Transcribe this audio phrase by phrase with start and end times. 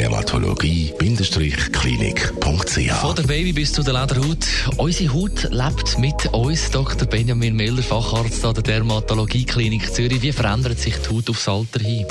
[0.00, 4.46] Dermatologie-klinik.ch Von der Baby bis zu der Lederhaut.
[4.78, 6.70] Unsere Haut lebt mit uns.
[6.70, 7.06] Dr.
[7.06, 10.22] Benjamin Miller, Facharzt an der Dermatologie Klinik Zürich.
[10.22, 12.06] Wie verändert sich die Haut aufs Alter hin?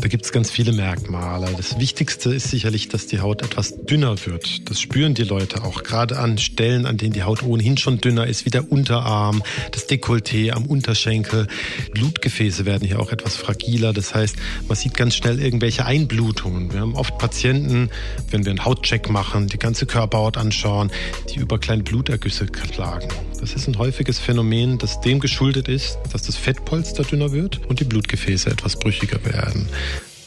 [0.00, 1.48] Da gibt es ganz viele Merkmale.
[1.56, 4.70] Das Wichtigste ist sicherlich, dass die Haut etwas dünner wird.
[4.70, 8.26] Das spüren die Leute auch gerade an Stellen, an denen die Haut ohnehin schon dünner
[8.26, 11.48] ist, wie der Unterarm, das Dekolleté am Unterschenkel.
[11.92, 13.92] Blutgefäße werden hier auch etwas fragiler.
[13.92, 14.36] Das heißt,
[14.68, 16.72] man sieht ganz schnell irgendwelche Einblutungen.
[16.72, 17.90] Wir haben oft Patienten,
[18.32, 20.90] wenn wir einen Hautcheck machen, die ganze Körperhaut anschauen,
[21.32, 23.06] die über kleine Blutergüsse klagen.
[23.38, 27.78] Das ist ein häufiges Phänomen, das dem geschuldet ist, dass das Fettpolster dünner wird und
[27.78, 29.68] die Blutgefäße etwas brüchiger werden.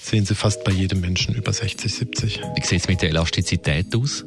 [0.02, 2.40] Sehen Sie fast bei jedem Menschen über 60, 70.
[2.56, 4.24] Wie sieht es mit der Elastizität aus?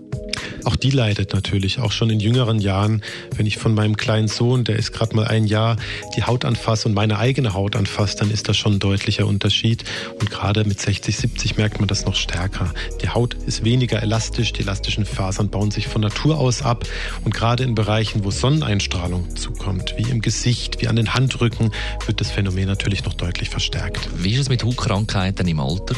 [0.66, 3.04] Auch die leidet natürlich, auch schon in jüngeren Jahren.
[3.36, 5.76] Wenn ich von meinem kleinen Sohn, der ist gerade mal ein Jahr,
[6.16, 9.84] die Haut anfasse und meine eigene Haut anfasse, dann ist das schon ein deutlicher Unterschied.
[10.18, 12.74] Und gerade mit 60, 70 merkt man das noch stärker.
[13.00, 16.84] Die Haut ist weniger elastisch, die elastischen Fasern bauen sich von Natur aus ab.
[17.24, 21.70] Und gerade in Bereichen, wo Sonneneinstrahlung zukommt, wie im Gesicht, wie an den Handrücken,
[22.06, 24.08] wird das Phänomen natürlich noch deutlich verstärkt.
[24.16, 25.94] Wie ist es mit Hautkrankheiten im Alter?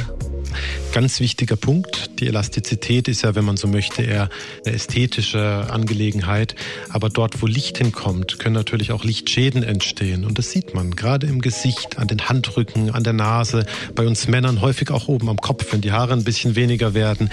[0.92, 2.19] Ganz wichtiger Punkt.
[2.19, 4.31] Die Elastizität ist ja, wenn man so möchte, eher
[4.64, 6.56] eine ästhetische Angelegenheit.
[6.89, 10.25] Aber dort, wo Licht hinkommt, können natürlich auch Lichtschäden entstehen.
[10.25, 14.28] Und das sieht man gerade im Gesicht, an den Handrücken, an der Nase, bei uns
[14.28, 17.31] Männern häufig auch oben am Kopf, wenn die Haare ein bisschen weniger werden.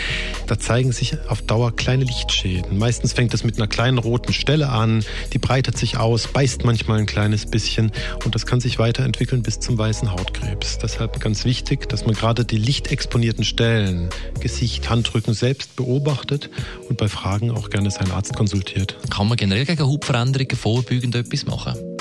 [0.47, 2.77] Da zeigen sich auf Dauer kleine Lichtschäden.
[2.77, 6.99] Meistens fängt es mit einer kleinen roten Stelle an, die breitet sich aus, beißt manchmal
[6.99, 7.91] ein kleines bisschen
[8.25, 10.77] und das kann sich weiterentwickeln bis zum weißen Hautkrebs.
[10.77, 16.49] Deshalb ganz wichtig, dass man gerade die Lichtexposition exponierten Stellen, Gesicht, Handrücken selbst beobachtet
[16.89, 18.97] und bei Fragen auch gerne seinen Arzt konsultiert.
[19.09, 21.94] Kann man generell gegen Hautveränderungen vorbeugend etwas machen?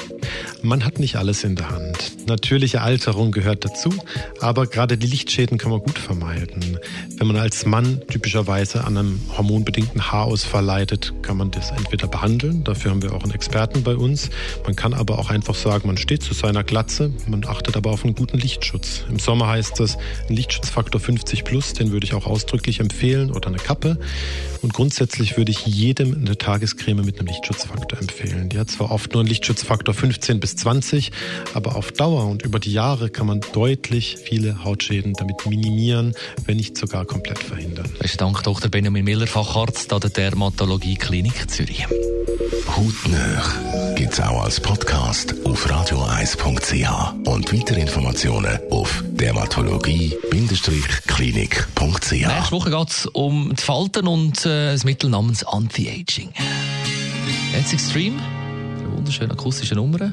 [0.64, 2.26] Man hat nicht alles in der Hand.
[2.26, 3.90] Natürliche Alterung gehört dazu,
[4.40, 6.78] aber gerade die Lichtschäden kann man gut vermeiden.
[7.18, 12.64] Wenn man als Mann typischerweise an einem hormonbedingten Haarausfall leidet, kann man das entweder behandeln,
[12.64, 14.30] dafür haben wir auch einen Experten bei uns.
[14.64, 18.02] Man kann aber auch einfach sagen, man steht zu seiner Glatze, man achtet aber auf
[18.02, 19.04] einen guten Lichtschutz.
[19.10, 19.98] Im Sommer heißt das
[20.30, 23.98] ein Lichtschutzfaktor 50 plus, den würde ich auch ausdrücklich empfehlen oder eine Kappe.
[24.62, 28.48] Und grundsätzlich würde ich jedem eine Tagescreme mit einem Lichtschutzfaktor empfehlen.
[28.48, 31.12] Die hat zwar oft nur einen Lichtschutzfaktor 15 bis 20,
[31.54, 36.14] aber auf Dauer und über die Jahre kann man deutlich viele Hautschäden damit minimieren,
[36.46, 37.90] wenn nicht sogar komplett verhindern.
[37.98, 38.70] Besten Dank, Dr.
[38.70, 41.86] Benjamin Miller, Facharzt an der Dermatologie Klinik Zürich.
[42.76, 52.10] Hautnöch gibt es auch als Podcast auf radio1.ch und weitere Informationen auf dermatologie-klinik.ch.
[52.10, 56.30] Nächste Woche geht es um die Falten und äh, das Mittel namens Anti-Aging.
[57.54, 58.20] Jetzt Extreme,
[58.78, 60.12] eine wunderschöne akustische Nummer.